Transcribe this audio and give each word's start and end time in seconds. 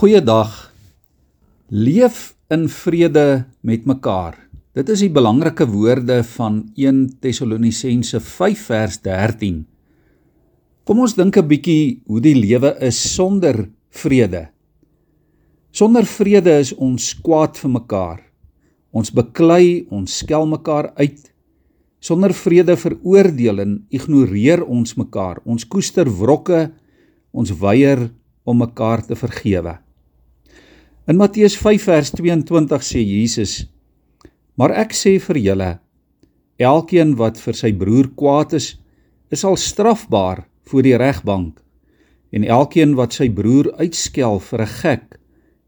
Goeiedag. 0.00 0.72
Leef 1.68 2.32
in 2.48 2.62
vrede 2.72 3.44
met 3.60 3.82
mekaar. 3.84 4.38
Dit 4.72 4.88
is 4.88 5.02
die 5.04 5.10
belangrike 5.12 5.66
woorde 5.68 6.22
van 6.24 6.62
1 6.72 7.02
Tessalonisense 7.20 8.16
5 8.24 8.62
vers 8.70 8.96
13. 9.04 9.58
Kom 10.88 11.02
ons 11.04 11.12
dink 11.18 11.36
'n 11.36 11.44
bietjie 11.44 12.00
hoe 12.06 12.20
die 12.20 12.32
lewe 12.32 12.70
is 12.80 12.96
sonder 12.96 13.68
vrede. 13.90 14.48
Sonder 15.70 16.08
vrede 16.08 16.56
is 16.64 16.72
ons 16.72 17.12
kwaad 17.20 17.60
vir 17.60 17.70
mekaar. 17.70 18.24
Ons 18.92 19.12
beklei, 19.12 19.84
ons 19.90 20.16
skel 20.16 20.46
mekaar 20.46 20.92
uit. 20.96 21.30
Sonder 22.00 22.32
vrede 22.32 22.76
veroordeel 22.76 23.60
en 23.60 23.84
ignoreer 23.90 24.64
ons 24.64 24.96
mekaar. 24.96 25.44
Ons 25.44 25.68
koester 25.68 26.08
wrokke, 26.08 26.72
ons 27.32 27.52
weier 27.52 28.08
om 28.44 28.56
mekaar 28.56 29.04
te 29.04 29.14
vergewe. 29.14 29.76
In 31.10 31.16
Matteus 31.18 31.56
5 31.58 31.88
vers 31.88 32.10
22 32.14 32.84
sê 32.86 33.00
Jesus: 33.02 33.52
Maar 34.54 34.76
ek 34.84 34.92
sê 34.94 35.16
vir 35.18 35.38
julle, 35.42 35.70
elkeen 36.62 37.16
wat 37.18 37.40
vir 37.42 37.56
sy 37.58 37.72
broer 37.80 38.12
kwaad 38.14 38.54
is, 38.54 38.68
is 39.34 39.42
al 39.48 39.58
strafbaar 39.58 40.44
voor 40.70 40.86
die 40.86 40.94
regbank, 41.02 41.56
en 42.30 42.46
elkeen 42.46 42.94
wat 43.00 43.18
sy 43.18 43.26
broer 43.26 43.72
uitskel 43.80 44.38
vir 44.52 44.62
'n 44.62 44.72
gek, 44.76 45.18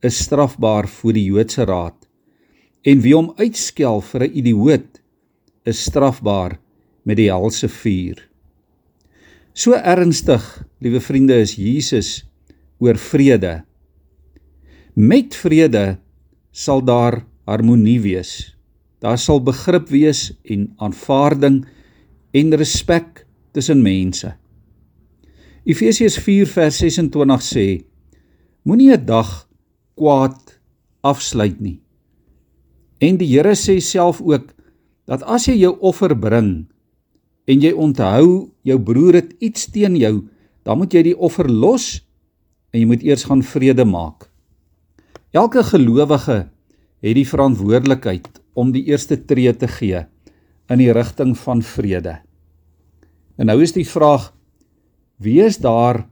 is 0.00 0.22
strafbaar 0.24 0.88
voor 0.88 1.12
die 1.12 1.26
Joodse 1.28 1.68
raad. 1.68 2.08
En 2.88 3.04
wie 3.04 3.12
hom 3.12 3.34
uitskel 3.36 4.00
vir 4.00 4.24
'n 4.24 4.32
idioot, 4.40 4.92
is 5.66 5.84
strafbaar 5.84 6.56
met 7.04 7.16
die 7.20 7.28
helse 7.28 7.68
vuur. 7.68 8.24
So 9.52 9.74
ernstig, 9.74 10.64
liewe 10.80 11.00
vriende, 11.00 11.36
is 11.36 11.56
Jesus 11.56 12.24
oor 12.80 12.96
vrede. 12.96 13.66
Met 14.96 15.34
vrede 15.36 15.98
sal 16.56 16.80
daar 16.80 17.18
harmonie 17.44 17.98
wees. 18.00 18.56
Daar 19.04 19.18
sal 19.20 19.42
begrip 19.44 19.90
wees 19.92 20.30
en 20.48 20.70
aanvaarding 20.80 21.58
en 22.32 22.54
respek 22.56 23.26
tussen 23.52 23.82
mense. 23.84 24.30
Efesiërs 25.68 26.16
4 26.24 26.48
vers 26.48 26.78
26 26.80 27.44
sê: 27.44 27.66
Moenie 28.64 28.96
'n 28.96 29.04
dag 29.04 29.48
kwaad 30.00 30.60
afsluit 31.04 31.60
nie. 31.60 31.80
En 32.98 33.18
die 33.20 33.28
Here 33.28 33.52
sê 33.52 33.76
self 33.80 34.22
ook 34.24 34.54
dat 35.04 35.22
as 35.22 35.44
jy 35.44 35.58
jou 35.60 35.76
offer 35.80 36.16
bring 36.16 36.72
en 37.44 37.60
jy 37.60 37.72
onthou 37.72 38.48
jou 38.62 38.78
broer 38.80 39.14
het 39.14 39.34
iets 39.40 39.66
teen 39.66 39.96
jou, 39.96 40.24
dan 40.64 40.78
moet 40.78 40.92
jy 40.92 41.02
die 41.02 41.18
offer 41.18 41.50
los 41.50 42.00
en 42.72 42.80
jy 42.80 42.86
moet 42.86 43.02
eers 43.02 43.24
gaan 43.24 43.42
vrede 43.42 43.84
maak. 43.84 44.32
Elke 45.36 45.60
gelowige 45.68 46.36
het 47.04 47.16
die 47.18 47.26
verantwoordelikheid 47.28 48.38
om 48.56 48.70
die 48.72 48.86
eerste 48.88 49.18
tree 49.28 49.50
te 49.52 49.68
gee 49.68 49.98
in 50.72 50.80
die 50.80 50.92
rigting 50.96 51.34
van 51.36 51.60
vrede. 51.60 52.14
En 53.36 53.50
nou 53.50 53.58
is 53.60 53.74
die 53.76 53.84
vraag: 53.84 54.30
Wie 55.20 55.42
is 55.44 55.58
daar 55.60 56.06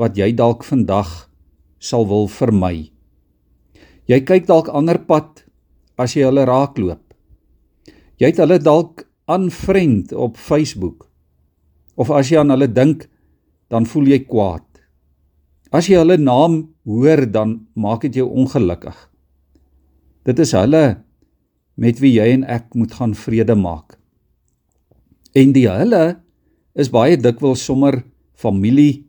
wat 0.00 0.18
jy 0.18 0.32
dalk 0.34 0.66
vandag 0.66 1.12
sal 1.78 2.08
wil 2.10 2.26
vermy? 2.26 2.90
Jy 4.10 4.20
kyk 4.26 4.50
dalk 4.50 4.72
ander 4.74 4.98
pad 4.98 5.44
as 5.94 6.16
jy 6.18 6.26
hulle 6.26 6.42
raakloop. 6.42 7.04
Jy 8.18 8.32
het 8.32 8.42
hulle 8.42 8.58
dalk 8.58 9.06
aanvriend 9.30 10.10
op 10.12 10.34
Facebook. 10.34 11.06
Of 11.94 12.10
as 12.10 12.32
jy 12.32 12.42
aan 12.42 12.50
hulle 12.50 12.66
dink, 12.66 13.06
dan 13.70 13.86
voel 13.86 14.16
jy 14.16 14.24
kwaad. 14.26 14.66
As 15.74 15.88
jy 15.90 15.98
hulle 15.98 16.20
naam 16.22 16.60
hoor, 16.86 17.24
dan 17.26 17.64
maak 17.74 18.04
dit 18.06 18.20
jou 18.20 18.28
ongelukkig. 18.30 18.94
Dit 20.24 20.38
is 20.38 20.52
hulle 20.54 21.00
met 21.74 21.98
wie 21.98 22.12
jy 22.14 22.28
en 22.36 22.44
ek 22.46 22.76
moet 22.78 22.94
gaan 22.94 23.14
vrede 23.18 23.56
maak. 23.58 23.96
En 25.34 25.50
die 25.56 25.66
hulle 25.66 26.20
is 26.78 26.92
baie 26.94 27.18
dikwels 27.18 27.64
sommer 27.66 28.04
familie 28.38 29.02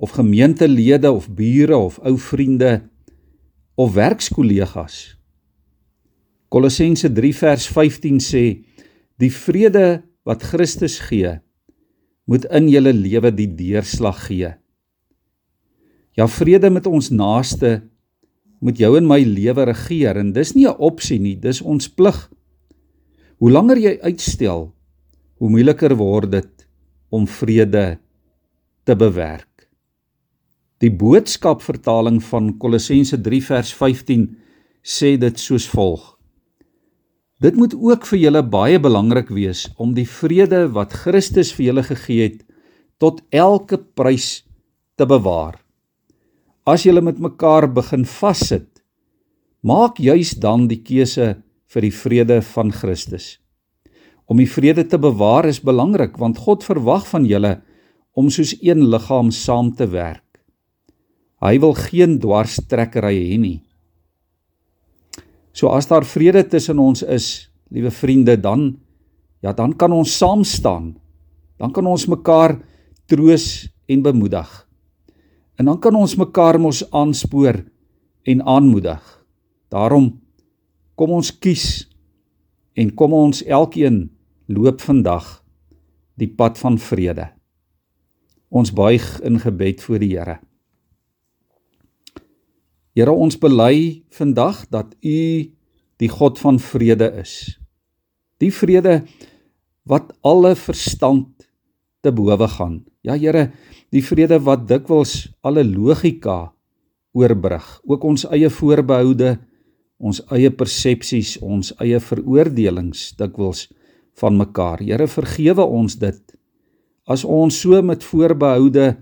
of 0.00 0.16
gemeentelede 0.16 1.10
of 1.12 1.28
bure 1.36 1.76
of 1.76 1.98
ou 2.00 2.16
vriende 2.16 2.78
of 3.76 3.92
werkskollegas. 3.98 5.18
Kolossense 6.48 7.12
3 7.12 7.34
vers 7.42 7.68
15 7.68 8.18
sê: 8.24 8.44
"Die 9.20 9.30
vrede 9.30 10.02
wat 10.24 10.42
Christus 10.42 10.98
gee, 10.98 11.36
moet 12.24 12.48
in 12.48 12.68
julle 12.72 12.92
lewe 12.96 13.30
die 13.30 13.52
deurslag 13.52 14.26
gee." 14.26 14.56
Ja 16.18 16.26
vrede 16.28 16.70
met 16.70 16.86
ons 16.86 17.10
naaste 17.10 17.80
moet 18.60 18.78
jou 18.78 18.96
en 18.98 19.06
my 19.08 19.22
lewe 19.24 19.64
regeer 19.70 20.18
en 20.20 20.32
dis 20.32 20.54
nie 20.54 20.66
'n 20.66 20.76
opsie 20.78 21.20
nie, 21.20 21.36
dis 21.36 21.62
ons 21.62 21.88
plig. 21.88 22.30
Hoe 23.38 23.50
langer 23.50 23.78
jy 23.78 23.98
uitstel, 24.02 24.72
hoe 25.38 25.50
moeiliker 25.50 25.96
word 25.96 26.30
dit 26.30 26.66
om 27.10 27.26
vrede 27.26 27.98
te 28.84 28.96
bewerk. 28.96 29.68
Die 30.80 30.90
boodskap 30.90 31.62
vertaling 31.62 32.22
van 32.24 32.58
Kolossense 32.58 33.20
3 33.20 33.42
vers 33.42 33.72
15 33.72 34.36
sê 34.82 35.16
dit 35.20 35.38
soos 35.38 35.68
volg: 35.68 36.18
Dit 37.40 37.56
moet 37.56 37.74
ook 37.74 38.06
vir 38.06 38.18
julle 38.18 38.42
baie 38.42 38.80
belangrik 38.80 39.28
wees 39.28 39.68
om 39.76 39.94
die 39.94 40.08
vrede 40.08 40.66
wat 40.72 40.92
Christus 40.92 41.52
vir 41.56 41.66
julle 41.66 41.82
gegee 41.82 42.22
het 42.22 42.44
tot 42.98 43.22
elke 43.30 43.78
prys 43.78 44.44
te 44.96 45.06
bewaar. 45.06 45.56
As 46.70 46.84
julle 46.86 47.02
met 47.02 47.18
mekaar 47.18 47.66
begin 47.74 48.04
vassit, 48.06 48.68
maak 49.66 49.98
juis 49.98 50.36
dan 50.38 50.68
die 50.70 50.78
keuse 50.86 51.40
vir 51.72 51.82
die 51.82 51.94
vrede 51.94 52.36
van 52.52 52.70
Christus. 52.70 53.40
Om 54.30 54.38
die 54.38 54.46
vrede 54.46 54.84
te 54.86 55.00
bewaar 55.00 55.48
is 55.50 55.58
belangrik 55.66 56.14
want 56.20 56.38
God 56.38 56.62
verwag 56.62 57.08
van 57.10 57.26
julle 57.26 57.56
om 58.14 58.30
soos 58.30 58.54
een 58.62 58.84
liggaam 58.92 59.32
saam 59.34 59.72
te 59.74 59.88
werk. 59.90 60.22
Hy 61.42 61.56
wil 61.58 61.74
geen 61.74 62.18
dwarstrekkery 62.22 63.16
hê 63.18 63.40
nie. 63.40 63.58
So 65.50 65.72
as 65.74 65.90
daar 65.90 66.06
vrede 66.06 66.44
tussen 66.46 66.78
ons 66.78 67.02
is, 67.02 67.50
liewe 67.74 67.90
vriende, 67.90 68.36
dan 68.38 68.76
ja, 69.42 69.56
dan 69.56 69.74
kan 69.74 69.90
ons 69.96 70.12
saam 70.20 70.44
staan. 70.46 70.92
Dan 71.58 71.72
kan 71.74 71.86
ons 71.88 72.06
mekaar 72.06 72.60
troos 73.10 73.66
en 73.90 74.04
bemoedig. 74.06 74.69
En 75.60 75.68
dan 75.68 75.76
kan 75.76 75.92
ons 75.94 76.16
mekaar 76.16 76.56
mos 76.56 76.80
aanspoor 76.88 77.58
en 78.24 78.42
aanmoedig. 78.48 79.00
Daarom 79.68 80.14
kom 80.96 81.10
ons 81.12 81.28
kies 81.36 81.84
en 82.72 82.94
kom 82.96 83.12
ons 83.12 83.42
elkeen 83.44 84.06
loop 84.48 84.80
vandag 84.80 85.26
die 86.16 86.30
pad 86.32 86.56
van 86.62 86.78
vrede. 86.80 87.28
Ons 88.48 88.72
buig 88.72 89.04
in 89.20 89.36
gebed 89.42 89.84
voor 89.84 90.00
die 90.00 90.14
Here. 90.14 90.38
Here 92.96 93.12
ons 93.12 93.36
bely 93.36 94.00
vandag 94.16 94.64
dat 94.72 94.96
U 95.04 95.20
die 96.00 96.08
God 96.08 96.40
van 96.40 96.56
vrede 96.56 97.12
is. 97.20 97.60
Die 98.40 98.52
vrede 98.52 99.02
wat 99.84 100.16
alle 100.24 100.56
verstand 100.56 101.49
te 102.00 102.12
bowe 102.12 102.48
gaan. 102.48 102.80
Ja 103.04 103.16
Here, 103.16 103.50
die 103.92 104.02
vrede 104.04 104.40
wat 104.44 104.66
dikwels 104.68 105.28
alle 105.42 105.64
logika 105.64 106.52
oorbrug, 107.12 107.80
ook 107.84 108.04
ons 108.04 108.26
eie 108.30 108.50
voorbehoude, 108.50 109.36
ons 110.00 110.22
eie 110.32 110.50
persepsies, 110.50 111.36
ons 111.42 111.72
eie 111.82 112.00
veroordelings 112.00 113.10
dikwels 113.18 113.66
van 114.20 114.36
mekaar. 114.38 114.80
Here, 114.84 115.08
vergewe 115.10 115.64
ons 115.66 115.98
dit 116.00 116.20
as 117.10 117.24
ons 117.26 117.50
so 117.50 117.80
met 117.82 118.04
voorbehoude 118.06 118.92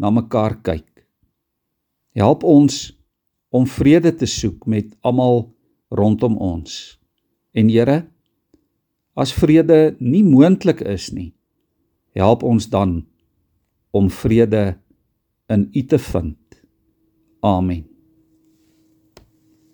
na 0.00 0.08
mekaar 0.08 0.56
kyk. 0.64 0.86
Help 2.16 2.46
ons 2.48 2.88
om 3.52 3.66
vrede 3.68 4.14
te 4.16 4.26
soek 4.30 4.64
met 4.70 4.88
almal 5.04 5.50
rondom 5.92 6.38
ons. 6.40 6.96
En 7.52 7.68
Here, 7.68 8.06
as 9.18 9.34
vrede 9.36 9.96
nie 10.00 10.22
moontlik 10.24 10.80
is 10.86 11.10
nie, 11.12 11.34
help 12.18 12.42
ons 12.42 12.68
dan 12.68 13.06
om 13.90 14.10
vrede 14.10 14.78
in 15.46 15.68
U 15.72 15.84
te 15.84 15.98
vind. 15.98 16.62
Amen. 17.40 17.89